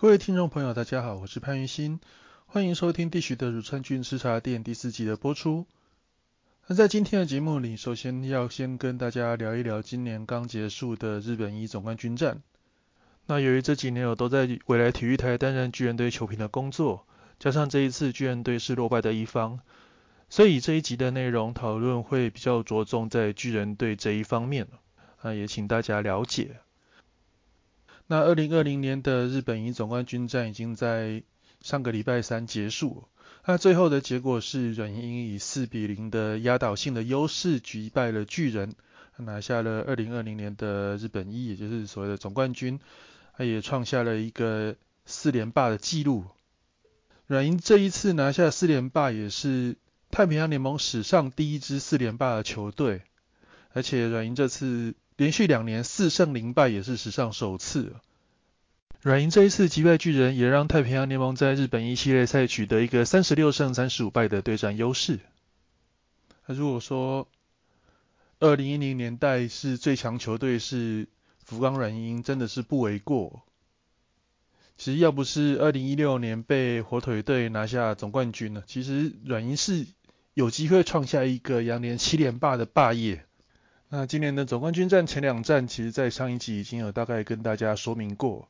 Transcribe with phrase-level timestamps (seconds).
[0.00, 1.98] 各位听众朋友，大家好，我是潘云新，
[2.46, 5.66] 欢迎收听地许的乳川郡吃茶店第四集的播出。
[6.68, 12.40] 那在今天的节目里，首先要先跟大家聊一聊今年刚结束的日本一总冠军战。
[13.26, 17.04] 那由于这几年我都在未来体育台担任巨人队球评的工作，
[17.40, 19.58] 加上这一次巨人队是落败的一方，
[20.30, 24.68] 所以这一集的内容讨论会比较着重在巨人队这一方面。
[25.22, 26.60] 那，也请大家了解。
[28.10, 31.22] 那二零二零年的日本一总冠军战已经在
[31.60, 33.04] 上个礼拜三结束。
[33.44, 38.74] 那最后的结果是软银以四比零的压倒性的优势击败了巨人，
[39.18, 42.80] 拿下了二零二零年的日本一，也就是所谓的总冠军。
[43.36, 46.24] 他也创下了一个四连霸的纪录。
[47.26, 49.76] 软银这一次拿下四连霸，也是
[50.10, 53.02] 太平洋联盟史上第一支四连霸的球队。
[53.74, 54.94] 而且软银这次。
[55.18, 57.96] 连续两年四胜零败也是史上首次。
[59.00, 65.20] 软银这一次击败巨人，也让太平洋联盟在日本一系列赛取得一个三十六胜三十五败的对战优势。
[66.46, 67.28] 那如果说
[68.40, 71.06] 二零一零年代是最强球队是
[71.44, 73.42] 福冈软银，真的是不为过。
[74.76, 79.86] 其实要不是二零一六年被火腿队拿下总冠军呢，其实软银是
[80.34, 83.24] 有机会创下一个羊年七连霸的霸业。
[83.90, 88.48] 那今年的总冠军战前两战，其实在上一集已经有大概跟大家说明过。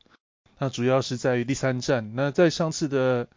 [0.59, 2.13] 那主要是在于第三站。
[2.15, 3.27] 那在上次的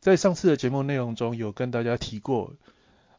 [0.00, 2.54] 在上次的节目内容中有跟大家提过，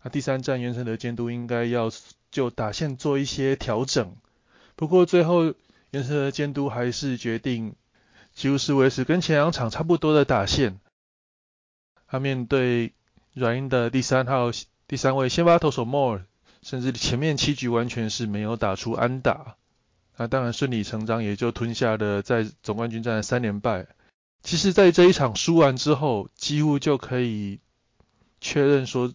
[0.01, 1.91] 那第三站原神的监督应该要
[2.31, 4.15] 就打线做一些调整。
[4.75, 5.53] 不过最后
[5.91, 7.75] 原神的监督还是决定
[8.33, 10.79] 几乎是维持跟前两场差不多的打线。
[12.07, 12.93] 他面对
[13.33, 14.49] 软硬的第三号
[14.87, 16.23] 第三位先发投手 More。
[16.61, 19.55] 甚至前面七局完全是没有打出安打，
[20.19, 23.87] 那当然顺理成章也就吞下了在总冠军战的三连败。
[24.43, 27.61] 其实，在这一场输完之后，几乎就可以
[28.41, 29.13] 确认说，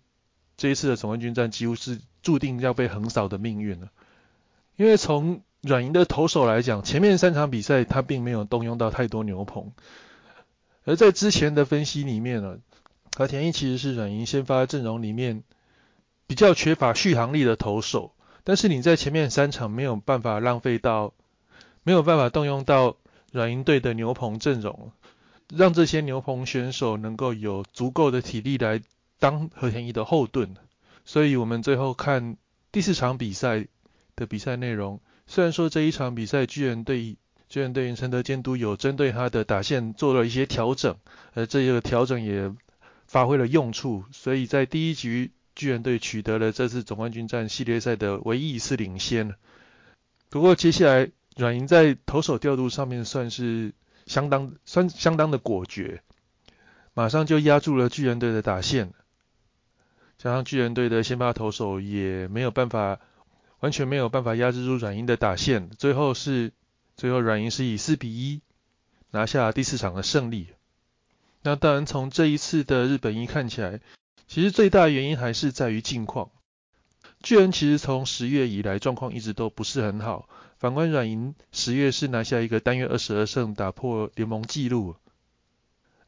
[0.56, 3.90] 这一次的总冠军战几乎是注定要被横扫的命运了。
[4.76, 9.72] 因为从软银的投手来讲，前面三场比赛他并没有动用到太多牛棚，
[10.84, 12.56] 而在之前的分析里面呢，
[13.14, 15.44] 和田一其实是软银先发阵容里面。
[16.26, 18.14] 比较缺乏续航力的投手，
[18.46, 21.14] 但是你在前面三场没有办法浪费到，
[21.82, 22.98] 没有办法动用到
[23.32, 24.92] 软银队的牛棚阵容，
[25.48, 28.82] 让这些牛棚选手能够有足够的体力来
[29.18, 30.54] 当和田一的后盾。
[31.06, 32.36] 所以，我们最后看
[32.70, 33.66] 第四场比赛
[34.14, 37.16] 的比赛内容，虽然说这一场比赛巨人队
[37.48, 40.96] 巨人队陈德监督有针对他的打线做了一些调整，
[41.32, 42.52] 而这个调整也
[43.06, 45.32] 发挥了用处，所以在第一局。
[45.54, 49.34] 巨人队取得了这次总冠军战系列赛的唯一一次领先。
[50.28, 53.72] 不过接下来软银在投手调度上面算是
[54.06, 56.02] 相当算相当的果决，
[56.92, 58.92] 马上就压住了巨人队的打线，
[60.18, 62.98] 加上巨人队的先发投手也没有办法
[63.60, 66.52] 完全没有办法压制住软银的打线，最后是
[66.96, 68.40] 最后软银是以四比一
[69.12, 70.48] 拿下第四场的胜利。
[71.42, 73.80] 那当然从这一次的日本一看起来。
[74.34, 76.28] 其实最大的原因还是在于近况。
[77.22, 80.28] 巨人其实从十月以来状况一直都不是很好，
[80.58, 84.96] 反观软银十月是拿下一个单月二十二胜，打破联盟纪录，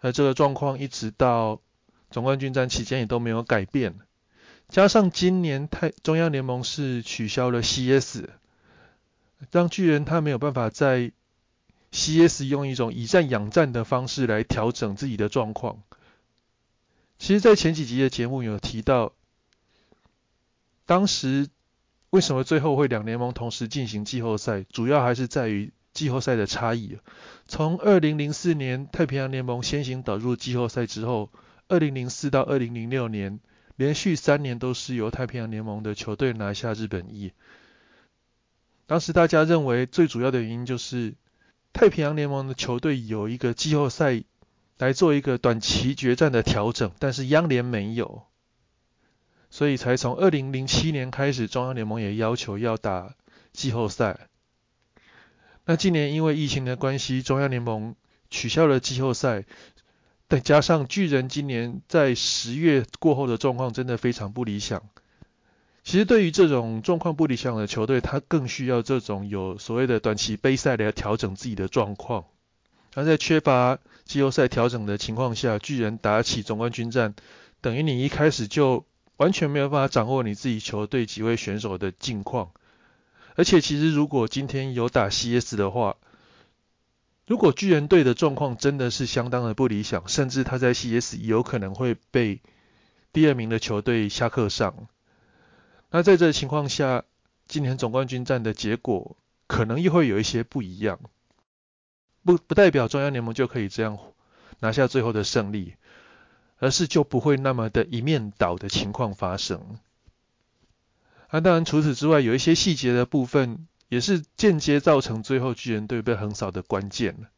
[0.00, 1.60] 而这个状况一直到
[2.10, 3.94] 总冠军战期间也都没有改变。
[4.68, 8.24] 加上今年太中央联盟是取消了 CS，
[9.52, 11.12] 让巨人他没有办法在
[11.92, 15.84] CS 用一种以战养战的方式来调整自己的状况。
[17.18, 19.12] 其实，在前几集的节目有提到，
[20.84, 21.48] 当时
[22.10, 26.98] 为什么最后会两联盟同时进行季后赛，主要还是在于季后赛的差异。
[27.48, 31.32] 从二零零四年太平洋联盟先行导入季后赛之后，
[31.68, 33.40] 二零零四到二零零六年，
[33.76, 37.32] 连续三年都是由太平洋联盟的球队拿下日本一。
[38.86, 41.14] 当时大家认为最主要的原因就是
[41.72, 44.22] 太平洋联盟的球队有一个季后赛。
[44.78, 48.24] 来做一个短期决战的调整，但是央联没有，
[49.50, 53.14] 所以才从二零零七年开始，中央联盟也要求要打
[53.52, 54.28] 季后赛。
[55.64, 57.96] 那今年因为疫情的关系，中央联盟
[58.30, 59.44] 取消了季后赛，
[60.28, 64.82] 再加上巨人今年在十月过后的状况真的非常不理想。
[65.82, 72.26] 其实对于这种状况不理想的球队，他更需要这种有所谓的短期杯赛来调整自己的状况。
[72.96, 77.14] 而在缺乏季后赛调整的情况下，巨人打起总冠军战，
[77.60, 78.86] 等于你一开始就
[79.18, 82.52] 完全没有办法掌握你自己球队几位选手的近况。
[83.34, 85.98] 而且其实如果今天有打 CS 的话，
[87.26, 92.40] 如果巨人队的状况真的是相当的不理想，甚至他在 CS 有可能会被
[93.12, 94.88] 第二名的球队下课上，
[95.90, 97.04] 那在这情况下，
[97.46, 100.98] 今年总冠军战的结果可能又会有一些不一样。
[102.26, 103.98] 不不代表中央联盟就可以这样
[104.58, 105.76] 拿下最后的胜利，
[106.58, 109.78] 而是就不会那么的一面倒的情况发生。
[111.30, 113.66] 那当然，除此之外，有一些细节的部分。
[113.88, 117.28] 也是间接造成最后巨人队被横扫的关键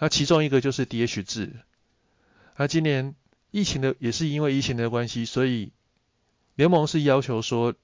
[0.00, 1.54] 那其中一个就是 DH 制。
[2.56, 3.14] 那今年
[3.52, 5.70] 疫情的也是因为疫情的关系，所以
[6.56, 7.76] 联盟是要求说，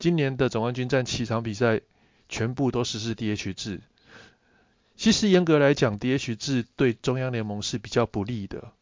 [0.00, 1.80] 今年的总冠军战七场比赛
[2.28, 3.80] 全部都实施 DH 制。
[4.96, 8.72] 其实严格来讲，DH 制对中央联盟是比较不利的，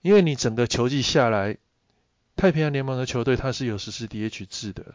[0.00, 1.58] 因为你整个球季下来，
[2.36, 4.94] 太平洋联盟的球队它是有实施 DH 制的。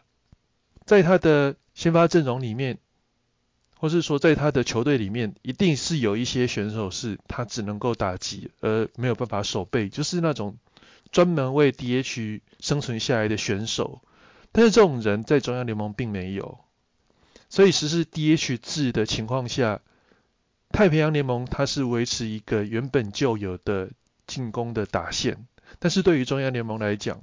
[0.84, 2.78] 在他的先发阵容里面，
[3.76, 10.56] 或是说在他的球队里面，一定是有一些选手是他只能够打击，而没有办法守备，就是那种
[11.12, 14.02] 专门为 DH 生存下来的选手。
[14.50, 16.58] 但是这种人在中央联盟并没有，
[17.48, 19.80] 所以实施 DH 制的情况下，
[20.70, 23.90] 太平洋联盟它是维持一个原本就有的
[24.26, 25.46] 进攻的打线，
[25.78, 27.20] 但是对于中央联盟来讲，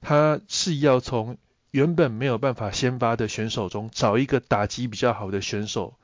[0.00, 1.38] 它是要从
[1.72, 5.98] 原本没有办法先发的选手中找一个打击比较好的选手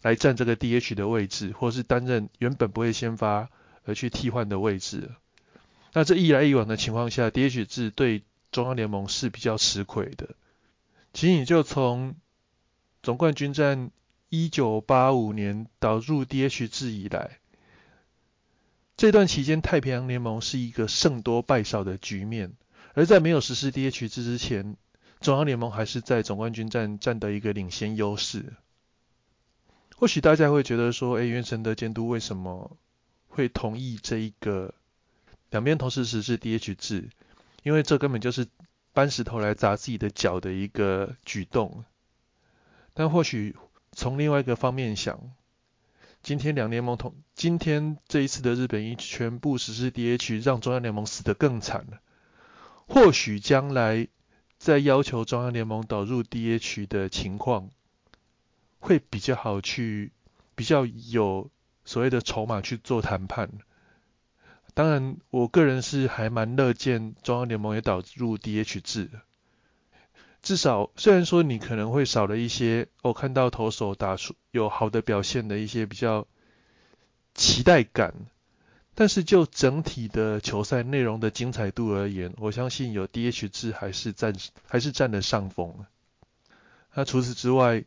[0.00, 3.50] 来占这个 DH 的位置，或是担任原本不会先发
[3.84, 5.10] 而去替换的位置。
[5.92, 10.30] 那这一来一往的情况下，DH 制对中央联盟是比较吃亏的。
[11.12, 12.14] 其实你就从
[13.02, 13.90] 总冠军战
[14.28, 17.38] 一九八五年导入 DH 制以来，
[18.96, 22.52] 这段期间太平洋联盟是一个胜多败少的局面，
[22.94, 24.76] 而在没有实施 DH 制之前。
[25.20, 28.54] 中央联盟还是在总冠军战占得一个领先优势。
[29.96, 32.76] 或许大家会觉得说，哎，原神的监督为什么
[33.28, 34.74] 会同意这一个
[35.50, 37.08] 两边同时实施 DH 制？
[37.62, 38.48] 因为这根本就是
[38.92, 41.84] 搬石头来砸自己的脚的一个举动。
[42.94, 43.56] 但或许
[43.92, 45.32] 从另外一个方面想，
[46.22, 52.00] 今天两联盟同今天这一次的日本一全部实施 DH，让中央联盟死得更惨了。
[52.86, 54.08] 或许将来。
[54.58, 57.70] 在要求中央联盟导入 DH 的情况，
[58.78, 60.12] 会比较好去，
[60.54, 61.50] 比较有
[61.84, 63.50] 所谓的筹码去做谈判。
[64.72, 69.22] 当然，我个人是还蛮乐见中央联盟也导入 DH 制的。
[70.42, 76.26] 至少，虽然说你可能会少了一些，我看到投手打出有好的表现的一些比较
[77.34, 78.14] 期待感。
[78.94, 84.34] 但是就整体的球赛内容的精彩度而言，我相信有 DH 制还是占
[84.68, 85.86] 还是占了上风。
[86.92, 87.84] 那除此之外，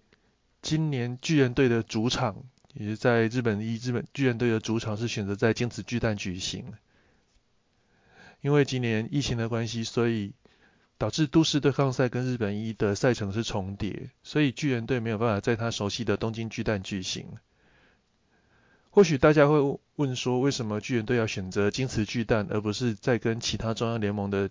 [0.63, 2.43] 今年巨人队的主场
[2.73, 6.73] 也是在日本一日本巨人队的主场是选择在金子巨蛋举行。
[8.41, 10.33] 因为今年疫情的关系，所以
[10.97, 17.27] 导致都市对抗赛跟日本一的赛程是重叠，所以巨人队没有办法在他熟悉的东京巨蛋举行。
[18.89, 24.50] 或许大家会问说，为什么巨人队要选择金瓷巨蛋，而不是在跟其他中央联盟的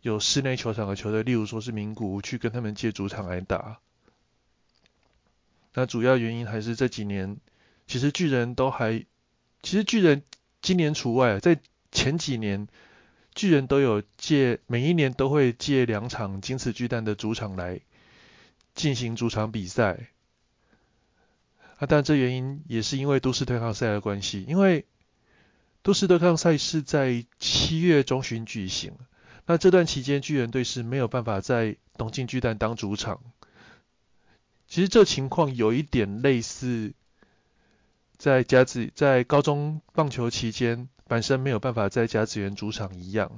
[0.00, 3.78] 有室内球场的球队，例如说是名古屋，去跟他们借主场来打？
[5.74, 7.36] 那主要原因还是这几年，
[7.86, 9.04] 其实巨人都还，
[9.62, 10.24] 其实巨人
[10.60, 11.60] 今年除外，在
[11.92, 12.66] 前几年，
[13.36, 17.82] 巨人都有借，每一年都会借两场金瓷巨蛋的主场来
[18.74, 20.08] 进行主场比赛。
[21.76, 24.86] 啊，但这原因也是因为都市对抗赛的关系，因为
[25.82, 28.94] 都市对抗赛是在七月中旬举行，
[29.44, 33.20] 那这段期间巨人队是没有办法在东京巨蛋当主场。
[34.66, 36.94] 其实这情况有一点类似，
[38.16, 43.30] 在甲子在高中棒球期间，本身没有办法在甲子园主场一样，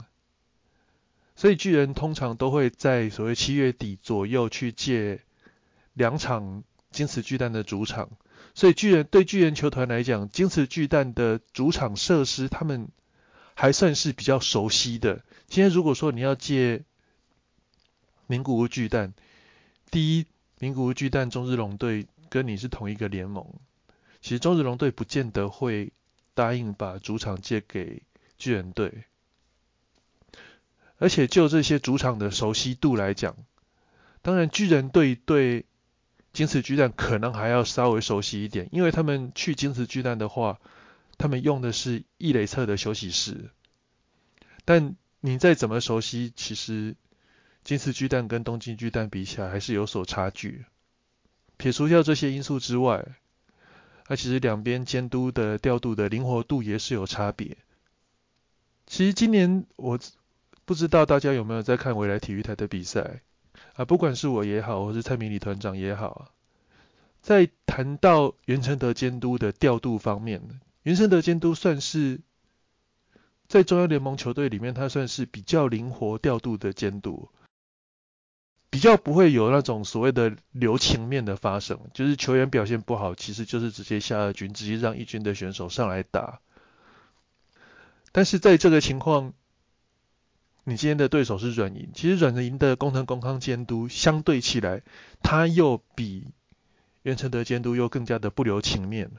[1.37, 5.20] 所以巨人通常都会在所谓七月底左右去借
[5.92, 8.10] 两场金瓷巨蛋的主场。
[8.54, 12.88] 所以巨人对巨人球团来讲，金瓷巨蛋的主场设施，他们
[13.54, 15.22] 还算是比较熟悉的。
[15.46, 16.82] 今天如果说你要借
[18.26, 19.12] 名古屋巨蛋，
[19.90, 20.26] 第一，
[20.58, 23.46] 名古屋巨蛋中日龙队跟你是同一个联盟，
[24.20, 25.92] 其实中日龙队不见得会
[26.38, 28.04] 答应把主场借给
[28.38, 29.02] 巨人队。
[30.99, 33.37] 而且就这些主场的熟悉度来讲，
[34.23, 35.64] 当然巨人队对。
[36.30, 40.61] 金瓷巨蛋可能还要稍微熟悉一点，因为他们去金瓷巨蛋的话，
[41.16, 43.50] 他们用的是一垒侧的休息室。
[44.64, 46.95] 但你再怎么熟悉，其实
[47.64, 50.66] 金瓷巨蛋跟东京巨蛋比起来还是有所差距。
[51.57, 53.16] 撇除掉这些因素之外，
[54.08, 57.56] 那其实两边监督的调度的灵活度也是有差别。
[58.86, 59.98] 其实今年我
[60.64, 63.20] 不知道大家有没有在看未来体育台的比赛
[63.74, 66.32] 啊，不管是我也好，或是蔡明礼团长也好，
[67.20, 70.40] 在谈到袁成德监督的调度方面，
[70.84, 72.20] 袁成德监督算是
[73.46, 77.28] 在中央联盟球队里面，他算是比较灵活调度的监督。
[78.70, 86.40] 比较不会有那种所谓的留情面的发生，就是球员表现不好，其实就是直接下二军，直接让一军的选手上来打。
[88.12, 89.32] 但是在这个情况，
[90.64, 94.82] 你今天的对手是软银，其实软银的工藤公康监督相对起来，
[95.22, 96.26] 他又比
[97.02, 99.10] 袁成德监督又更加的不留情面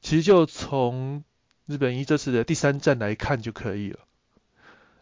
[0.00, 1.24] 其实就从
[1.66, 3.98] 日本一这次的第三战来看就可以了。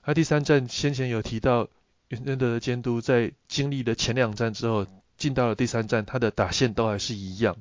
[0.03, 1.69] 他第三战先前有提到。
[2.13, 7.57] 袁成德的监督在经历了前两战之后，进到了第三战，他的打线都还是一样。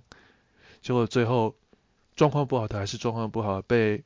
[0.82, 1.56] 结果最后
[2.18, 4.04] 状况不好的还是状况不好，被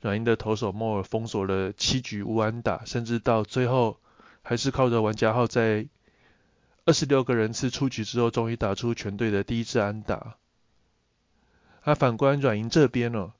[0.00, 4.00] 软银的投手莫尔封锁了七局无安打，甚至到最后
[4.40, 5.86] 还是靠着玩家号在
[6.86, 10.38] 二十六个人次出局之后，终于打出全队的第一支安打。
[11.82, 13.34] 而反观软银这边呢，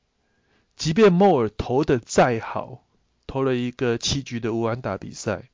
[0.76, 2.84] 即便莫尔投的再好，
[3.26, 5.44] 投了一个七局的无安打比赛。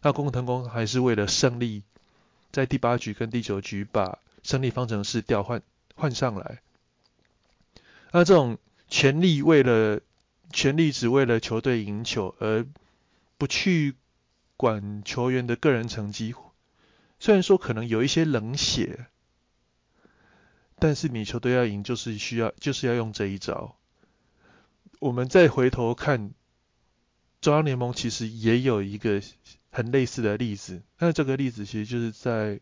[0.00, 1.82] 那工藤公还是为了胜利，
[2.52, 5.60] 在第八局跟第九局把胜利方程式调换
[5.96, 6.60] 换上来。
[8.12, 10.00] 那这种全力为了
[10.52, 12.64] 全力只为了球队赢球而
[13.36, 13.96] 不去
[14.56, 16.32] 管球员的个人成绩，
[17.18, 19.06] 虽然说可能有一些冷血，
[20.78, 23.76] 但是你球队要赢就是需要就是要用这一招。
[25.00, 26.30] 我们再回头看
[27.40, 29.20] 中央联盟，其实也有一个。
[29.70, 32.60] 很类似的例子，那这个例子其实就是在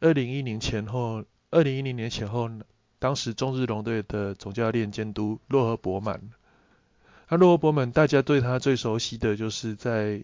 [0.00, 2.48] 二零一零前后，二零一零年前后，
[2.98, 6.30] 当时中日龙队的总教练监督洛河伯满。
[7.28, 10.22] 那洛河伯满，大家对他最熟悉的就是在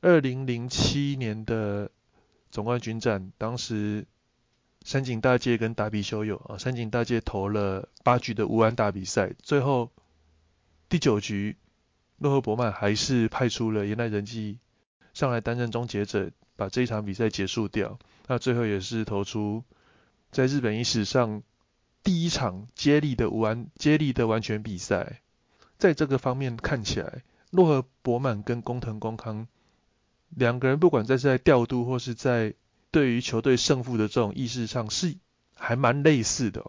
[0.00, 1.90] 二零零七年的
[2.50, 4.06] 总冠军战，当时
[4.84, 9.90] 山井大介跟达比修友啊，山井大介投了八局的无安打比赛，最后
[10.88, 11.56] 第九局。
[12.22, 14.60] 洛赫伯曼还是派出了岩濑仁纪
[15.12, 17.98] 上来担任终结者，把这一场比赛结束掉。
[18.28, 19.64] 那最后也是投出
[20.30, 21.42] 在日本历史上
[22.04, 25.20] 第一场接力的完接力的完全比赛。
[25.78, 29.48] 在这个方面看起来，洛赫伯曼跟工藤公康
[30.28, 32.54] 两个人不管在在调度或是在
[32.92, 35.16] 对于球队胜负的这种意识上是
[35.56, 36.64] 还蛮类似的。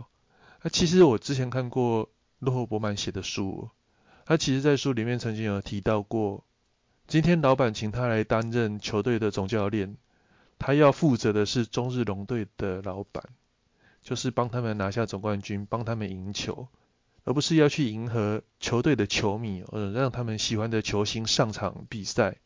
[0.64, 3.70] 那其实我之前看过洛赫伯曼写的书。
[4.26, 6.46] 他其实，在书里面曾经有提到过，
[7.08, 9.98] 今天老板请他来担任球队的总教练，
[10.58, 13.24] 他要负责的是中日龙队的老板，
[14.02, 16.70] 就是帮他们拿下总冠军，帮他们赢球，
[17.26, 22.38] 而不是要去迎合球队的球迷，呃，让他们喜欢的球星上场比赛，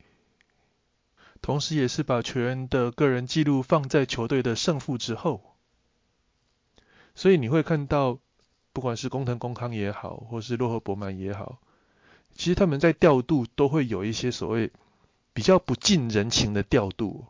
[1.44, 5.56] 同时也是把球员的个人记录放在球队的胜负之后，
[7.14, 8.18] 所以你会看到，
[8.74, 11.60] 不管是工藤公康也好，或是洛河伯曼也好。
[12.38, 14.72] 其实他们在调度都会有一些所谓
[15.34, 17.26] 比较不近人情的调度，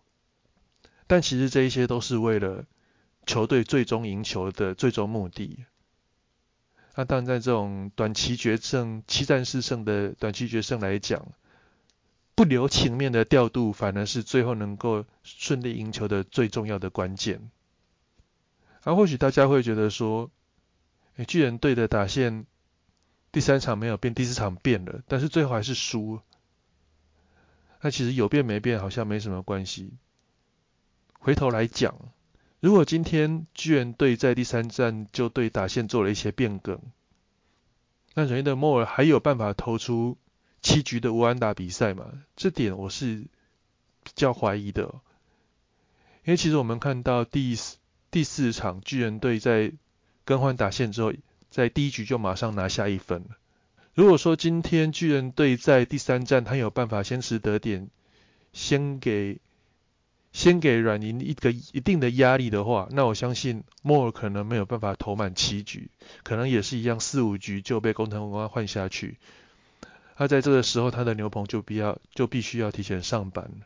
[1.07, 2.65] 但其实这一些都是为了
[3.25, 5.63] 球队最终赢球的最终目的。
[6.95, 11.25] 那当然在这种短期决胜、七战四胜的短期决胜来讲，
[12.35, 17.49] 不留情面的调度反而是最后能够顺利赢球的最重要的关键。
[18.83, 20.29] 而或许大家会觉得说，
[21.27, 22.45] 巨人队的打线。
[23.31, 26.19] 第三场没有变，第四场变了，但是最后还是输。
[27.81, 29.93] 那其实有变没变好像没什么关系。
[31.19, 31.95] 回头来讲，
[32.59, 36.81] 如果今天巨人队在第三战就对打线做了一些变更，
[38.15, 40.17] 那人的莫尔还有办法投出
[40.61, 42.11] 七局的无安打比赛吗？
[42.35, 43.25] 这点我是
[44.03, 44.95] 比较怀疑的。
[46.23, 47.77] 因为其实我们看到第四
[48.09, 49.73] 第四场巨人队在
[50.25, 51.13] 更换打线之后。
[51.57, 53.25] 在第一局就马上拿下一分。
[53.95, 57.89] 如果说今天巨人队在第三战他有办法先持得点，
[58.53, 59.39] 先给
[60.31, 65.89] 先给软银一个一定的压力的话，那我相信莫尔可能没有办法投满七局，
[66.21, 69.17] 可能也是一样四五局就被工藤公安换下去。
[70.15, 73.65] 那在这个时候他的牛棚就必要就必须要提前上班了。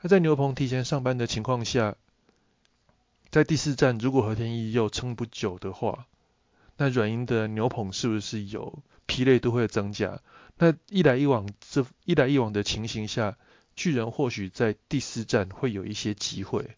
[0.00, 1.94] 那在牛棚提前上班的情况下，
[3.28, 6.06] 在第四站如果和田一又撑不久的话，
[6.76, 10.20] 那软银的牛棚是不是有疲累都会增加？
[10.58, 13.36] 那一来一往这一来一往的情形下，
[13.74, 16.76] 巨人或许在第四站会有一些机会。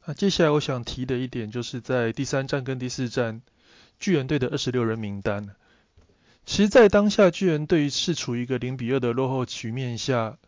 [0.00, 3.42] 啊，接下来我想提的一点就是在第三站跟第四站
[3.98, 5.56] 巨人队的二十六人名单。
[6.44, 10.38] 其实，在当下巨人队是处于一个零比二的落后局面下，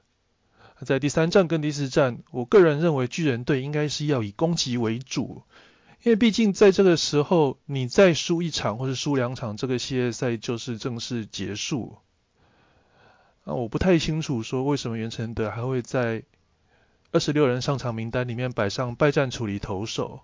[0.85, 5.43] 在第三站跟第四站，我个人认为巨人队应该是要以攻击为主，
[6.09, 11.99] 因为毕竟在这个时候，你再输一场或者输两场，这个系列赛就是正式结束。
[13.45, 16.23] 那我不太清楚说为什么袁成德还会在
[17.13, 20.21] 二十六人上场名单里面摆上败战处理投手。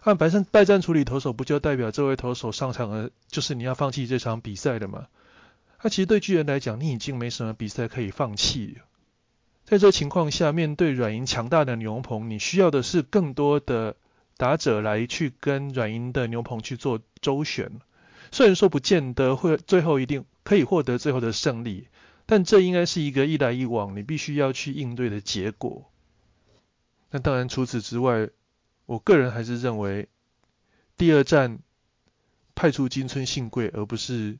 [0.00, 5.08] 按白胜败战处理投手，不就代表这位投手上场了，就是你要放弃这场比赛的吗？
[5.82, 8.78] 那其实对巨人来讲，你已经没什么比赛可以放弃。
[9.66, 13.94] 在这情况下，面对软银强大的牛棚，你需要的是更多的
[14.40, 17.70] 打者来去跟软银的牛棚去做周旋。
[18.32, 21.88] 虽然说不见得会最后一定可以获得最后的胜利，
[22.24, 25.90] 但这应该是一个一来一往，你必须要去应对的结果。
[27.10, 28.30] 那当然，除此之外。
[28.86, 30.08] 我个人还是认为，
[30.96, 31.60] 第二站
[32.56, 34.36] 派出金村信贵，而不是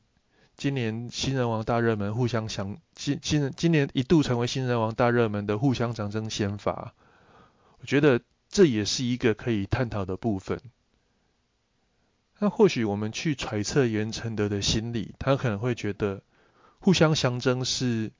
[0.57, 6.93] 今年新人王大热门互相抢今今今年一度成为新人王大热门的互相长征先发，
[7.79, 8.19] 我觉得
[8.51, 10.61] 这也是一个可以探讨的部分。
[12.37, 16.21] 那或许我们去揣测袁成德的心理，他可能会觉得
[16.79, 18.11] 互相相争是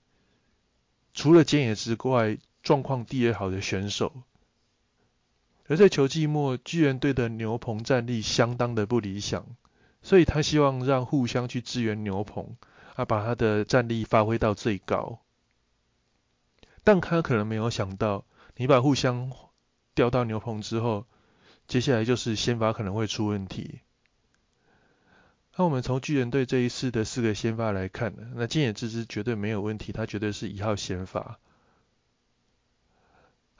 [1.13, 4.13] 除了菅野之外状况第二好的选手。
[5.67, 9.45] 而在球季末，巨人队的牛棚战力相当的不理想，
[10.01, 12.55] 所以他希望让互相去支援牛棚，
[12.95, 15.19] 啊，把他的战力发挥到最高。
[16.83, 18.25] 但他可能没有想到，
[18.57, 19.31] 你把互相
[19.95, 21.05] 调到牛棚之后，
[21.67, 23.79] 接下来就是先发可能会出问题。
[25.55, 31.39] 那我们从巨人队这一次的四个先发来看，那金野智之绝对没有问题，他绝对是一号先发。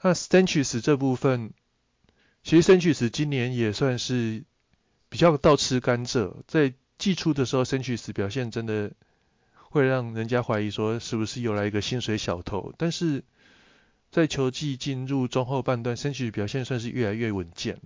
[0.00, 1.52] 那 Stanches 这部分。
[2.44, 4.42] 其实 Stenches 今年也算是
[5.08, 8.90] 比较倒吃甘蔗，在季初的时候 Stenches 表现真的
[9.54, 12.74] 会让人家怀疑说是不是又来一个薪水小偷。
[12.78, 13.22] 但是
[14.12, 17.80] 在球季进入中后半段，Sanji 表现算是越来越稳健。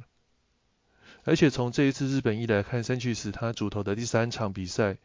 [1.23, 4.97] 而且从这一次日本一来看森崎是他主投的第三场比赛，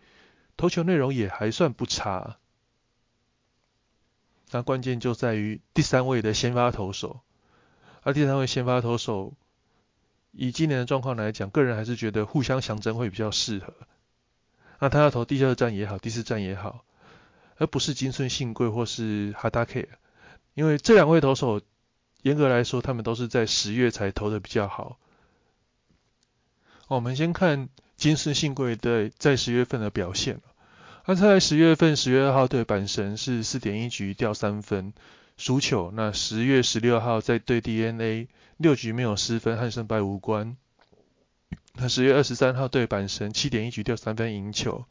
[0.57, 2.37] 投球内容也还算不差。
[4.49, 7.21] 那关键就在于第三位的先发投手，
[8.01, 9.33] 而第三位先发投手。
[10.31, 13.75] 以今年的状况来讲，个人还是觉得互相相争会比较适合。
[14.79, 16.83] 那他要投第二战也好，第四战也好，
[17.57, 19.87] 而不是金村信贵或是哈达 K，
[20.61, 21.59] 因为这两位投手
[22.21, 24.99] 严格来说，他们都是在十月才投的比较好。
[26.87, 30.39] 我们先看金村信贵队在十月份的表现。
[31.03, 34.93] 他在十月份十月二号对阪神是四点一局掉三分。
[35.35, 35.89] 输球。
[35.95, 40.55] 那十月十六号在对 DNA 六局没有失分，和胜败无关。
[41.73, 44.85] 那十月二十三号对阪神七点一局掉三分赢球。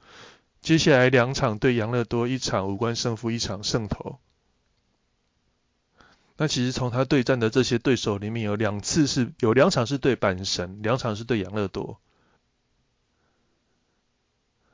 [0.61, 4.19] 接下来两场对杨乐多，一场无关胜负，一场胜投。
[6.41, 12.01] 那其实从他对战的这些对手里面有两次是有两场是对阪神，两场是对养乐多。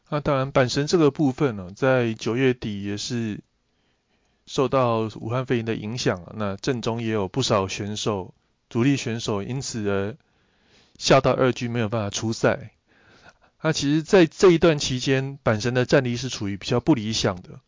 [0.08, 3.40] 那当然阪神这个部分呢，在九月底也是。
[4.48, 8.32] 受到武汉肺炎的影响，那阵中也有不少选手，
[8.68, 10.16] 主力选手因此而
[10.98, 12.70] 下到二军没有办法出赛。
[13.60, 17.58] 那其实，在这一段期间，阪神的战力是处于比较不理想的。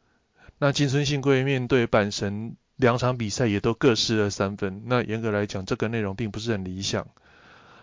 [0.59, 7.09] 那金村信贵面对阪神两场比赛也都各失了三分，那严格来讲，这个内容并不是很理想。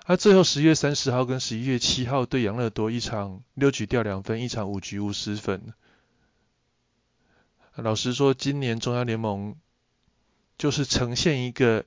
[0.06, 5.74] 他最后十月三十号跟十一月七号对杨乐多一场六局掉两分，一场五局无失分。
[7.76, 9.56] 老实说，今年中央联盟
[10.58, 11.84] 就是呈现一个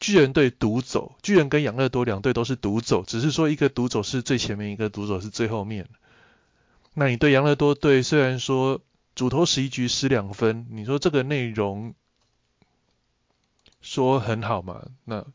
[0.00, 5.86] 巨人队独走，巨人跟养乐多两队都是独走，只是说一个独走是最前面，一个独走是最后面。
[6.94, 8.80] 那你对养乐多队虽然说
[9.14, 11.94] 主投十一局失两分，你说这个内容
[13.80, 14.86] 说很好嘛？
[15.04, 15.26] 那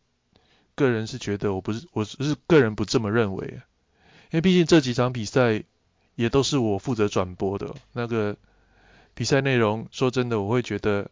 [0.75, 3.47] 个人是觉得我不是，我是个人不这么认为，
[4.31, 5.63] 因为毕竟这几场比赛
[6.15, 8.35] 也都是我负责转播的，那个。
[9.13, 11.09] 比赛内容，说真的，我会觉得，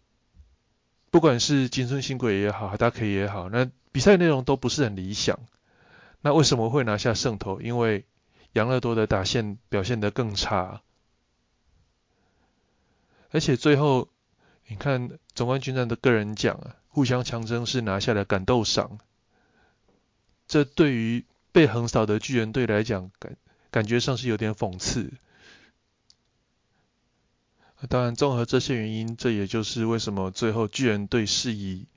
[1.10, 5.40] 不管是金村新贵也好，海大 K 也好，那比赛内容都不是很理想。
[6.22, 7.62] 那为什么会拿下胜投？
[7.62, 8.06] 因为
[8.54, 10.84] 养乐多的打线表现得更差，
[13.36, 14.08] 而且最后
[14.66, 18.98] 你看总冠军战的个人奖啊，互相强争是拿下了感斗赏，
[20.48, 23.36] 这对于被横扫的巨人队来讲，感
[23.72, 25.12] 感觉上是有点讽刺。
[27.90, 31.88] 当然，综合这些原因，这也就是为什么最后巨人队是以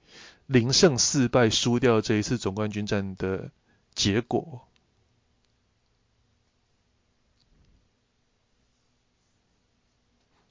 [0.47, 3.53] 零胜四败输掉这一次总冠军战的
[3.95, 4.68] 结果。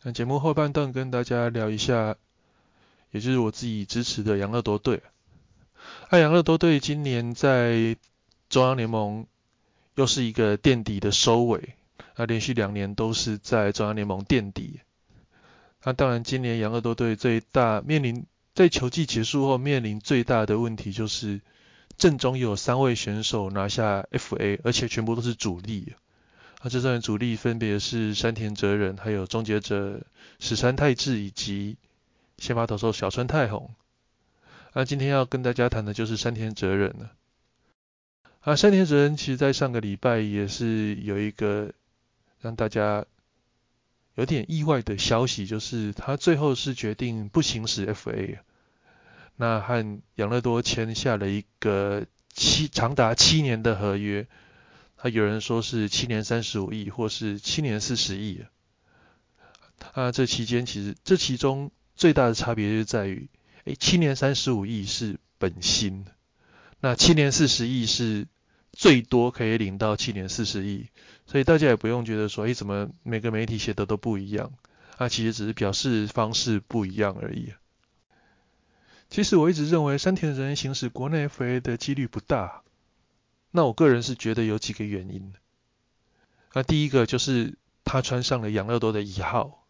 [0.08, 2.16] 那节目后半段跟大家聊一下，
[3.12, 5.04] 也就是我自己支持的养乐多队。
[6.10, 7.98] 那养乐多队今年在
[8.48, 9.28] 中央联盟
[9.96, 11.76] 又是一个垫底的收尾，
[12.16, 14.80] 那连续两年都是在中央联盟垫底。
[15.84, 21.42] 那当然，今年养乐多队最大面临在球季结束后面临最大的问题就是
[21.98, 25.96] 阵中有三位选手拿下 FA，而且全部都是主力。
[26.62, 30.02] 那这三位主力分别是山田哲人，还有终结者
[30.40, 31.78] 史山泰治以及
[32.40, 33.72] 先发投手小川太宏。
[34.74, 37.12] 那今天要跟大家谈的就是山田哲人了。
[38.40, 41.72] 啊，山田哲人其实在上个礼拜也是有一个
[42.42, 43.06] 让大家
[44.16, 48.40] 有点意外的消息，就是他最后是决定不行使 FA，
[49.36, 54.26] 那和养乐多签下了一个七长达七年的合约。
[54.98, 58.44] 他有人说是七年三十五亿，或是七年四十亿。
[59.80, 63.30] 他这期间其实这其中最大的差别就在于。
[63.66, 66.06] 诶，七年三十五亿是本薪，
[66.80, 68.28] 那七年四十亿是
[68.72, 70.88] 最多可以领到七年四十亿，
[71.26, 74.54] 所以大家也不用觉得说，诶，怎么每个媒体写的都不一样？
[74.98, 77.54] 啊，其实只是表示方式不一样而已。
[79.10, 82.64] 其实我一直认为山田人行使国内 FA 的几率不大，
[83.52, 85.34] 那我个人是觉得有几个原因。
[86.54, 89.66] 那第一个就是他穿上了养乐多的一号，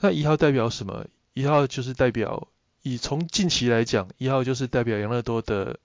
[0.00, 1.06] 那一号代表什么？
[1.32, 2.48] 一号就是代表。
[2.82, 5.78] 以从近期来讲，一号就是代表养乐多的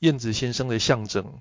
[0.00, 1.40] 燕子先生的象征。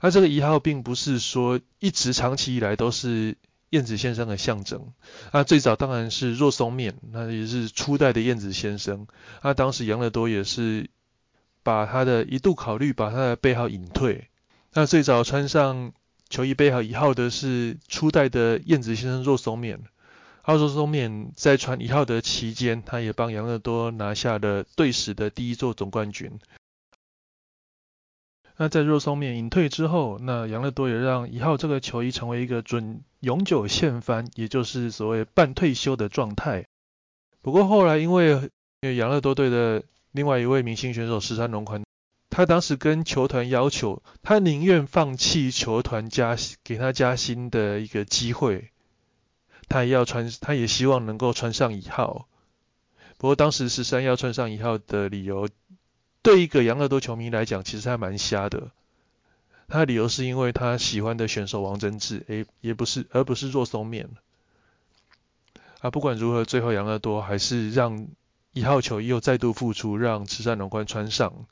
[0.00, 3.38] 而这个一号并不是说一直长期以来都是
[3.70, 4.92] 燕子先生的象征。
[5.32, 9.06] 那，最早当然是若松面，那也是初代的燕子先生。
[9.42, 10.90] 那，当时养乐多也是
[11.62, 14.28] 把他的一度考虑把他的背号隐退。
[14.72, 15.92] 那最早穿上
[16.28, 19.80] 球衣背号一号的是初代的燕子先生若松面。
[20.42, 26.38] 澳洲松面在穿一号的期间，他也帮养乐多拿下了队史的第一座总冠军。
[28.56, 36.66] 那在若松面隐退之后，那养乐多也让一号这个球衣成为一个准永久现番，也就是所谓半退休的状态。
[37.42, 38.32] 不过后来因为
[38.80, 41.84] 因为养乐多队的另外一位明星选手石山龙宽，
[42.30, 48.70] 他当时跟球团要求，他宁愿放弃球团加给他加薪的一个机会。
[49.68, 52.26] 他也要穿，他也希望能够穿上一号。
[53.18, 55.48] 不过当时十三要穿上一号的理由，
[56.22, 58.70] 对一个养乐多球迷来讲，其实还蛮瞎的。
[59.68, 64.08] 他的理由是因为他喜欢的选手王贞治，诶，也不是，而不是若松面。
[65.78, 68.08] 啊，不管如何，最后养乐多还是让
[68.52, 71.46] 一号球衣又再度复出，让慈善龙宽穿上。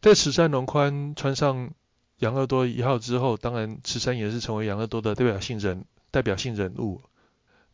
[0.00, 1.70] 在慈善龙宽穿上
[2.18, 7.00] 养乐多一号之后，当然慈善也是成为养乐多的代表性人代表性人物。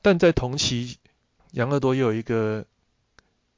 [0.02, 0.98] 但在同期，
[1.52, 2.66] 养乐多又有一个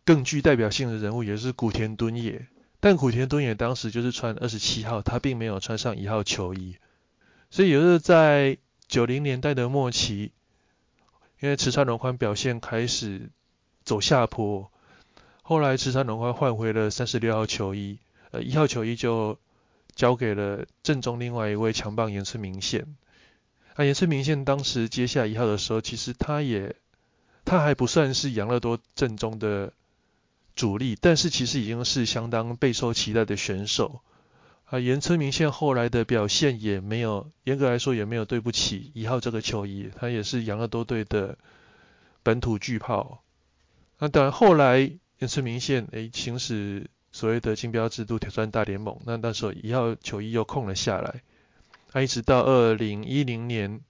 [0.05, 2.47] 更具代表性的人物，也是古田敦也。
[2.81, 6.77] 但古田敦也当时就是穿二十七号，他并没有穿上一号球衣。
[7.51, 10.33] 所以也是在九零年代的末期，
[11.41, 13.31] 因为池川龙宽表现开始
[13.85, 14.71] 走下坡，
[15.47, 17.99] 后来池川龙宽换回了三十六号球衣，
[18.31, 19.39] 呃，一号球衣就
[19.95, 22.97] 交给了正中另外一位强棒岩村明宪。
[23.75, 26.77] 啊，岩村明宪当时接下一号的时候，其实他也
[27.45, 29.75] 他还不算是养乐多正中的
[30.57, 34.01] 主力，但是其实已经是相当备受期待的选手。
[34.65, 41.37] 啊，岩村明宪后来的表现也没有，严格来说也没有对不起一号这个球衣，他也是养乐多队的
[42.23, 43.23] 本土巨炮。
[43.99, 44.91] 那当然后来
[45.25, 51.23] 岩村明宪诶行使所谓的竞标制度挑战大联盟，那那时候一号球衣又空了下来。
[51.91, 53.81] 他一直到二零一零年，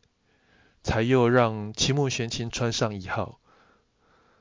[0.85, 3.40] 才又让齐木玄清穿上一号。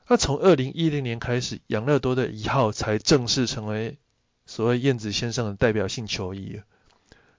[0.06, 3.98] 那从二零一零年开始，养乐多的一号才正式成为
[4.46, 6.60] 所谓燕子先生的代表性球衣。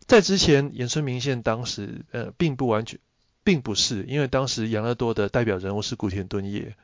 [0.06, 3.00] 在之前，岩村明宪当时呃并不完全，
[3.46, 6.76] 并不是，因为当时养乐多的代表人物是古田敦也。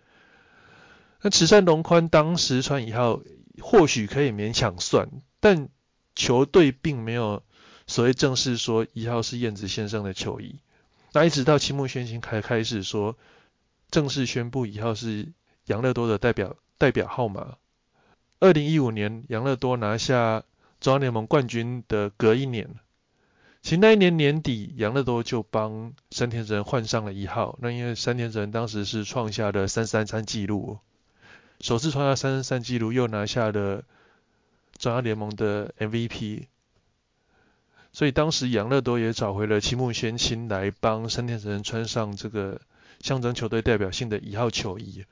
[1.22, 3.22] 那池山龙宽当时穿一号，
[3.62, 5.70] 或许可以勉强算，但
[6.16, 7.44] 球队并没有。
[7.88, 10.62] 所谓正式说一号是燕子先生的球衣，
[11.12, 13.18] 那一直到青木宣行开开始说
[13.90, 15.34] 正式宣布一号是
[15.66, 17.58] 养乐多的代表代表号码。
[18.40, 20.44] 二零一五年养乐多拿下
[20.80, 22.76] 中央联盟冠军的隔一年，
[23.62, 30.80] 其实那一年年底养乐多就帮山田哲人换上了一号，那因为山田哲人当时是创下了三三三纪录，
[31.62, 33.84] 首次创下三十三纪录，又拿下了
[34.78, 36.48] 中央联盟的 MVP。
[37.94, 42.62] 所以当时养乐多也找回了青木贤清来帮山田哲人穿上这个
[43.00, 45.06] 象征球队代表性的一号球衣。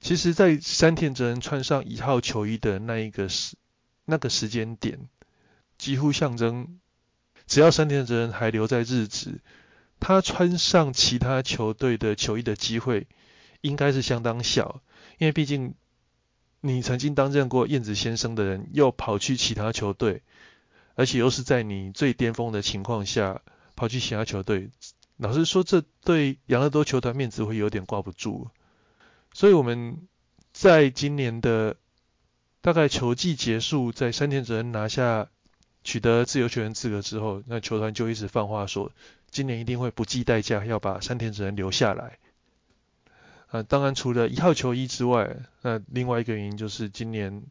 [0.00, 3.56] 其实，在山田哲人穿上一号球衣的那一个时
[4.04, 5.08] 那个时间点，
[5.78, 6.80] 几乎象征
[7.46, 9.40] 只要山田哲人还留在日职，
[10.00, 13.06] 他穿上其他球队的球衣的机会
[13.60, 14.80] 应该是相当小，
[15.18, 15.74] 因为毕竟
[16.60, 20.22] 你曾经担任过燕子先生的人，又跑去其他球队。
[20.94, 23.40] 而且又是在你最巅峰的情况下
[23.76, 24.68] 跑去其他球队，
[25.16, 28.50] 老实说，这对养乐多球团面子会有点挂不住。
[29.32, 30.06] 所以我们
[30.52, 31.76] 在今年的
[32.60, 35.30] 大概球季结束，在山田哲人拿下
[35.82, 38.92] 取得自由球员资格之后，那球团就一直放话说，
[39.30, 42.18] 今年一定会不计代价要把山田哲人留下来。
[43.52, 47.44] 啊，当然除了一号球衣之外，那另外一个原因就是今年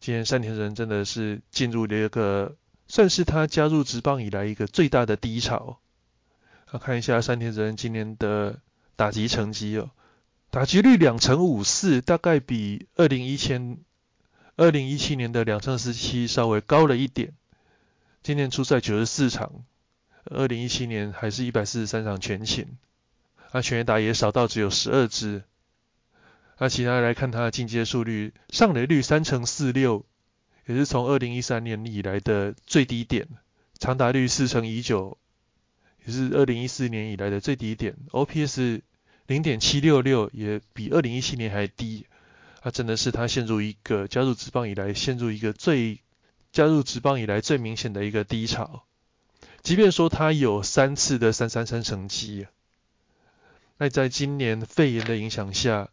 [0.00, 2.54] 今年山田哲人真的是进入了一个。
[2.86, 5.80] 算是他加入职棒以来一个最大的低潮。
[6.66, 8.60] 啊看一下山田哲人今年的
[8.94, 9.90] 打击成绩哦，
[10.50, 13.78] 打击率两成五四，大概比二零一千
[14.56, 17.32] 二零一七年的两成四七稍微高了一点。
[18.22, 19.64] 今年出赛九十四场，
[20.24, 22.76] 二零一七年还是一百四十三场全勤，
[23.54, 25.44] 那，全垒打也少到只有十二支。
[26.58, 30.04] 那其他来看他的进阶数率，上垒率三成四六。
[30.66, 33.28] 也是从二零一三年以来的最低点，
[33.78, 35.18] 长达率四成一九，
[36.04, 37.94] 也是二零一四年以来的最低点。
[38.10, 38.80] OPS
[39.28, 42.06] 零点七六六，也比二零一七年还低。
[42.64, 46.00] 那，真的是他陷入一个加入职棒以来陷入一个最
[46.50, 48.84] 加入职棒以来最明显的一个低潮。
[49.62, 52.48] 即便说他有三次的三三三成绩，
[53.78, 55.90] 那在今年肺炎的影响下，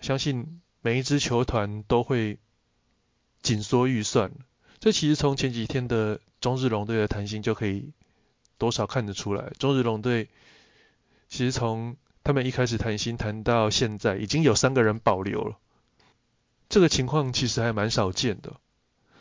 [0.00, 2.38] 相信每一支球团都会。
[3.42, 4.32] 紧缩预算，
[4.80, 7.92] 这其实从前几天的中日龙队的谈心就可以
[8.58, 9.52] 多少看得出来。
[9.60, 10.30] 中日龙队
[11.28, 15.58] 其实从他们一开始谈心谈到现在，已经有三个人保留了，
[16.68, 18.56] 这个情况其实还蛮少见的。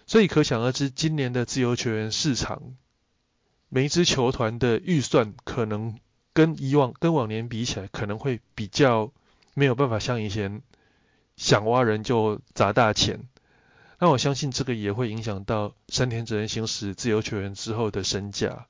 [0.07, 2.75] 所以可想而知，今年的自由球员市场，
[3.69, 5.99] 每一支球团的预算可能
[6.35, 9.13] 跟以往跟往年比起来，可能会比较
[9.53, 10.61] 没有办法像以前
[11.37, 13.21] 想挖人就砸大钱。
[13.99, 18.67] 那我相信这个也会影响到山田哲人行使自由球员之后的身价。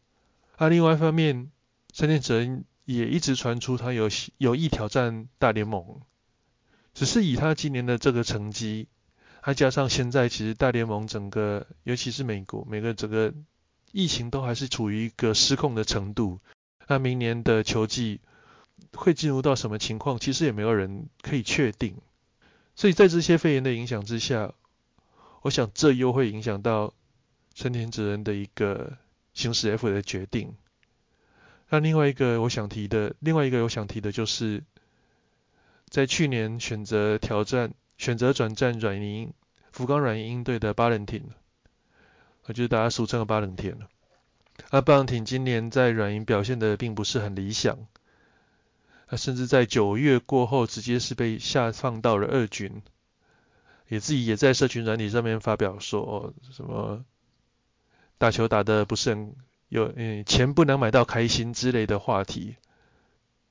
[0.58, 1.50] 啊，另外一方面，
[1.92, 6.02] 山田哲人也一直传出他有有意挑战大联盟，
[6.94, 8.88] 只是以他今年的这个成绩，
[9.42, 13.34] 还加上现在其实大联盟整个，尤其是美国，每个整个
[13.92, 16.40] 疫情都还是处于一个失控的程度。
[16.88, 18.22] 那明年的球季
[18.94, 21.98] 会进入到什么情况，其实也没有人可以确定。
[22.76, 24.54] 所以在这些肺炎的影响之下，
[25.42, 26.94] 我想这又会影响到
[27.54, 28.98] 成田哲人的一个
[29.34, 30.56] 行使 F 的决定。
[31.70, 34.64] 那另外一个我想提的，另外一个我想提的就是，
[35.90, 39.34] 在去年选择挑战、选择转战软银
[39.72, 41.32] 福冈软银队的巴伦廷，
[42.44, 43.88] 我就是大家俗称的巴伦廷了。
[44.72, 47.78] 那巴伦廷今年在软银表现的并不是很理想，
[49.08, 52.82] 他甚至在九月过后直接是被下放到了二军。
[53.88, 57.06] 也自己也在社群软体上面发表说，什么
[58.18, 59.36] 打球打的不是很
[59.70, 62.56] 有，嗯，钱不能买到开心之类的话题。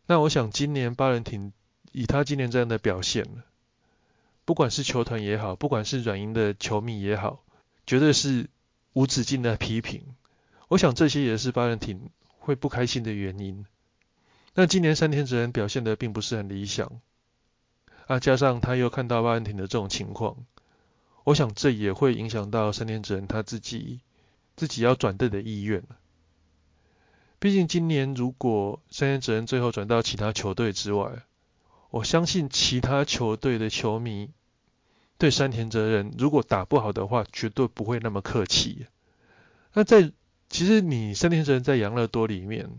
[0.07, 1.53] 那我想今年巴伦廷
[1.93, 3.25] 以他今年这样的表现，
[4.45, 7.45] 不管是球团也好，不管是软银的球迷也好，
[7.87, 8.51] 绝对是
[8.93, 10.03] 无止境的批评。
[10.69, 13.67] 我想这些也是巴伦廷会不开心的原因。
[14.55, 17.01] 那今年山田哲人表现的并不是很理想。
[18.07, 20.37] 啊，加上他又看到巴恩廷的这种情况，
[21.25, 24.01] 我想这也会影响到三田哲人他自己
[24.57, 25.83] 自己要转队的意愿。
[27.39, 31.25] 毕竟今年如果三田哲人最后转到其他球队之外，
[31.91, 34.31] 我相信其他球队的球迷
[35.17, 38.87] 对山田哲人如果打不好的话，绝对不会那么客气。
[39.73, 40.13] 那在
[40.49, 42.71] 其实你山田哲人在养乐多里面，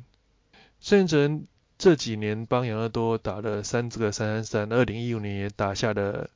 [0.80, 1.46] 山田哲。
[1.78, 6.30] 这几年帮养乐多打了三这个三三三，二零一五年也打下了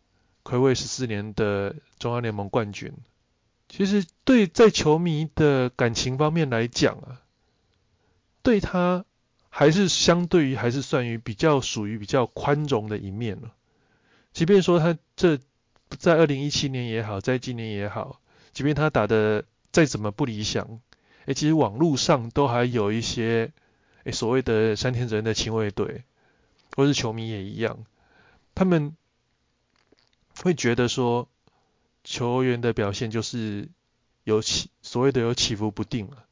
[0.44, 2.92] 魁违十四年的中央联盟冠军。
[3.70, 7.22] 其实对在球迷的感情方面来讲啊，
[8.44, 9.06] 对他
[9.48, 13.54] 还是相对于还是算于比较属于比较宽容的一面了。
[14.34, 15.40] 即便说他这
[15.98, 18.20] 在二零一七年也好，在今年也好，
[18.52, 20.82] 即便他打的再怎么不理想，
[21.30, 23.54] 哎，其实网络上都还有一些。
[24.06, 26.06] 诶，所谓的山田哲人的亲卫队，
[26.74, 27.84] 或是球迷也一样，
[28.56, 28.96] 他们
[30.42, 31.28] 会觉得说，
[32.06, 33.68] 球员的表现就是
[34.24, 36.24] 有起所谓的有起伏不定了。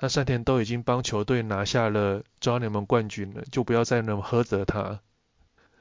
[0.00, 4.98] 那山田都已经帮球队拿下了中央联盟冠军了，就不要再那么苛责他。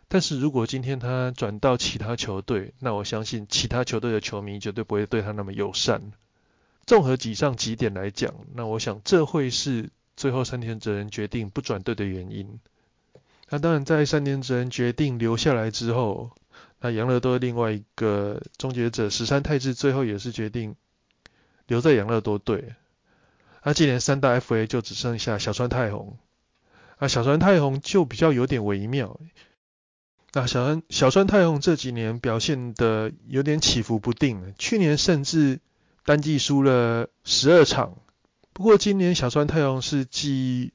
[0.08, 6.12] 但是如果今天他转到其他球队，那我相信其他球队的球迷绝对不会对他那么友善。
[6.86, 12.60] 综合以上几点来讲，那我想这会是最后山田哲人决定不转队的原因。
[13.50, 16.32] 那当然，在山田哲人决定留下来之后，
[16.80, 20.76] 那杨乐多另外一个终结者十三太治最后也是决定
[21.68, 22.76] 留在杨乐多队。
[23.64, 26.18] 那今年三大 FA 就只剩下小川太宏，
[26.98, 29.20] 啊，小川太宏就比较有点微妙。
[30.34, 35.60] 那小川小川太宏这几年表现的有点起伏不定，去年甚至
[36.04, 37.98] 单季输了十二场。
[38.54, 40.74] 不过今年小川太阳是继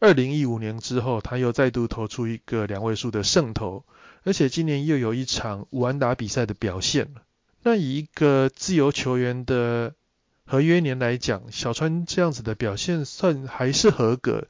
[0.00, 3.84] 二零一五年之后，他又再度投出一个两位数的胜投，
[4.24, 7.14] 而且今年又有一场五安打比赛的表现。
[7.62, 9.94] 那以一个自由球员的
[10.44, 14.48] 合约年来讲，小川这样子的表现算还是合格。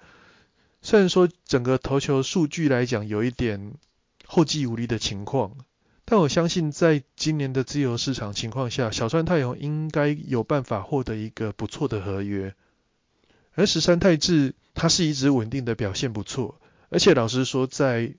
[0.81, 3.75] 虽然说整个投球数据来讲有一点
[4.25, 5.57] 后继无力的情况，
[6.13, 12.55] 但我相信在今年的自由市场情况下，小川太宏应该有办法获得一个不错的合约。
[13.55, 18.13] 而十三太治他是一直稳定的表现不错，而且老实说，在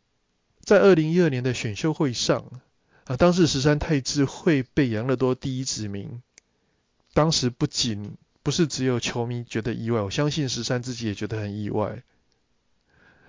[0.59, 2.63] 在二零一二年的选秀会上
[3.03, 6.23] 啊，当时十三太治会被杨乐多第一指名。
[7.13, 12.01] 当时不仅不是只有球迷觉得意外，我相信十三自己也觉得很意外。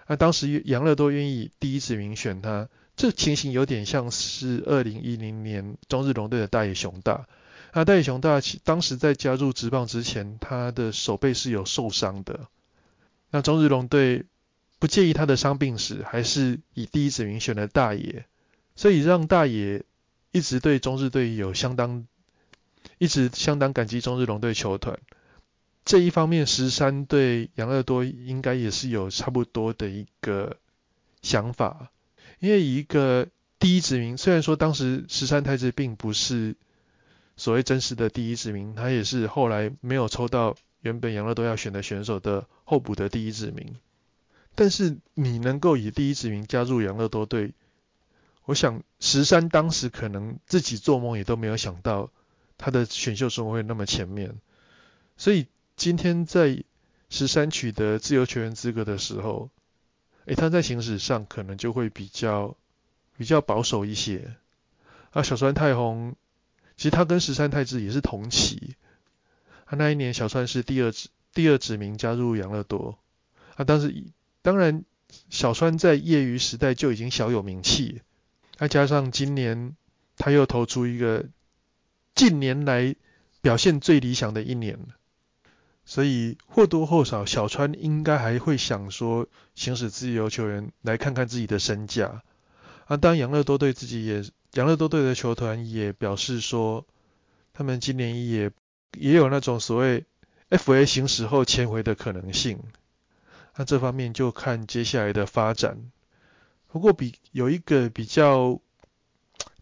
[0.06, 7.26] 那当时杨乐多愿意第一指名选他，这情形有点像是二零一零年中日龙队的大野雄大。
[7.72, 12.46] 那大野雄大当时在加入职棒之前，他的手背是有受伤的。
[13.30, 14.24] 那中日龙队
[14.78, 18.26] 不介意他的伤病史，还是以第一指名选了大野，
[18.76, 19.84] 所以让大野
[20.30, 22.06] 一直对中日队有相当。
[22.98, 25.00] 一直相当感激中日龙队球团，
[25.84, 30.58] 这一方面十三对杨乐多应该也是有差不多的一个
[31.22, 31.90] 想法，
[32.38, 36.56] 因为一个第一指名，虽然说当时十三太子并不是
[37.36, 43.76] 所谓真实的第一指名，他也是后来没有抽到原本杨乐多要选的选手的候补的第一指名，
[44.54, 47.52] 但是你能够以第一指名加入杨乐多队，
[48.44, 52.10] 我想十三当时可能自己做梦也都没有想到。
[52.56, 54.32] 他的选秀生活会那么前面，
[55.16, 56.62] 所以今天在
[57.10, 59.50] 十三取得自由球员资格的时候，
[60.26, 62.56] 诶，他在行驶上可能就会比较
[63.16, 64.34] 比较保守一些。
[65.10, 66.16] 啊，小川太宏，
[66.76, 68.74] 其实他跟十三太子也是同期，
[69.66, 72.98] 他那一年小川是第二指第二指名加入养乐多，
[73.56, 74.04] 啊，但是
[74.42, 74.84] 当然
[75.30, 78.02] 小川在业余时代就已经小有名气，
[78.56, 79.76] 再加上今年
[80.16, 81.26] 他又投出一个。
[82.16, 82.94] 近年来
[83.40, 84.78] 表现最理想的一年
[85.86, 92.22] 所以或多或少小川应该还会想说行使自由球员来看看自己的身价
[92.86, 92.96] 啊。
[92.96, 96.86] 当然杨乐多队自己也，杨乐多队的球团也表示说，
[97.52, 98.50] 他们今年也
[98.98, 100.04] 也有那种所谓
[100.50, 102.60] FA 行使后迁回的可能性。
[103.56, 105.90] 那这方面就看接下来的发展。
[106.72, 108.60] 不过比有一个比较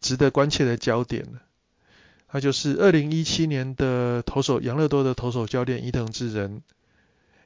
[0.00, 1.26] 值得关切的焦点
[2.34, 6.62] 那就是二零一七年的投手杨乐多的投手教练伊藤智人，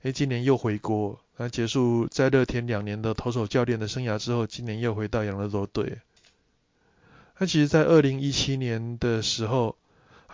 [0.02, 5.98] 哎，今年又回国，那结束在乐天两年的投手教练的生涯之后，今年又回到杨乐多队。
[7.38, 9.76] 那其实，在二零一七年的时候，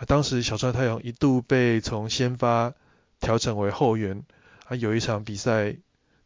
[0.05, 2.75] 当时小川太阳一度被从先发
[3.19, 4.23] 调整为后援，
[4.65, 5.75] 啊，有一场比赛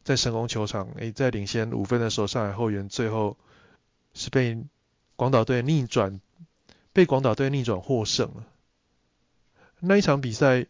[0.04, 3.38] 在神宫球场，哎，在领先五分的时候，上海后援最后
[4.14, 4.58] 是被
[5.16, 6.20] 广岛队逆转。
[6.98, 8.48] 被广岛队逆转获胜了。
[9.80, 10.66] 那一场比赛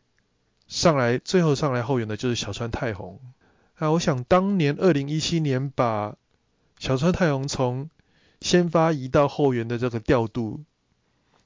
[0.68, 3.22] 上来最后上来后援的就是小川太宏。
[3.76, 6.18] 啊，我想当年二零一七年把
[6.80, 7.90] 小川太宏从
[8.42, 10.66] 先发移到后援的这个调度，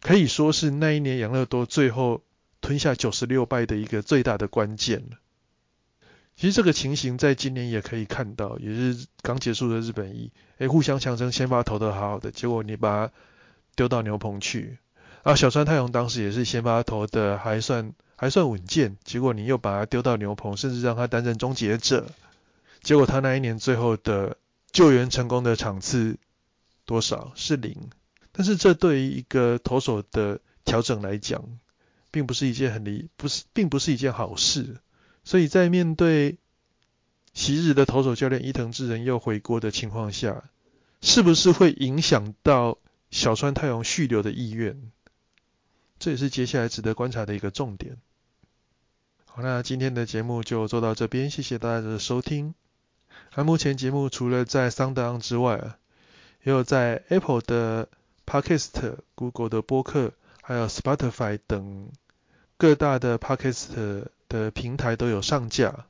[0.01, 2.23] 可以说是那一年养乐多最后
[2.59, 5.19] 吞下九十六败的一个最大的关键了。
[6.35, 13.11] 其实这个情形在今年也可以看到，也是刚结束的日本一，哎，互相强争先发投的好好的，结果你把。
[13.75, 14.77] 丢到牛棚去，
[15.23, 22.07] 啊，小川太阳当时也是先发投的还算还算稳健，结果你又把他丢到牛棚，甚至让他担任终结者，
[22.83, 24.37] 结果他那一年最后的
[24.71, 26.17] 救援成功的场次
[26.85, 27.31] 多少？
[27.35, 27.89] 是零，
[28.31, 31.43] 但是这对于一个投手的调整来讲，
[32.11, 34.77] 并不是一件很离不是并不是一件好事，
[35.23, 36.37] 所以在面对
[37.33, 40.43] 昔日的投手教练伊藤智人又回国的情况下，
[41.01, 42.77] 是不是会影响到？
[43.11, 44.91] 小川太阳续留的意愿，
[45.99, 47.97] 这也是接下来值得观察的一个重点。
[49.25, 52.55] 好，那今天的节目就做到这边，谢谢大家的收听。
[53.35, 55.75] 那目前节目除了在 SoundOn 之外，
[56.43, 57.87] 也有在 Apple 的
[58.25, 61.91] Podcast、Google 的播客，还有 Spotify 等
[62.57, 65.85] 各大的 Podcast 的平台都有上架。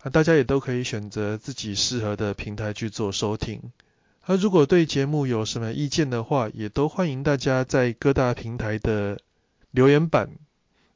[0.00, 3.72] 啊，大家也都可以选择自己适合的平台去做收听。
[4.26, 9.20] 那如果对节目有什么意见的话，也都欢迎大家在各大平台的
[9.70, 10.30] 留言板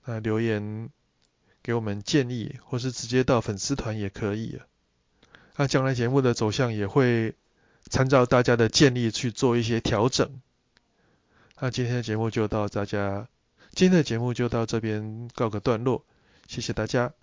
[0.03, 0.91] 啊留言。
[1.67, 4.61] 给我们建议，或是直接到粉丝团也可以。
[5.57, 7.37] 那将来节目的走向也会
[7.89, 10.43] 参照大家的建议去做一些调整。
[11.59, 13.29] 那今天的节目就到大家，
[13.73, 16.05] 今天的节目就到这边告个段落，
[16.47, 17.15] 谢谢大家。